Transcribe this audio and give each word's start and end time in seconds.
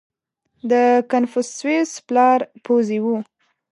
•د 0.71 0.73
کنفوسیوس 1.11 1.91
پلار 2.07 2.39
پوځي 2.65 2.99
و. 3.03 3.05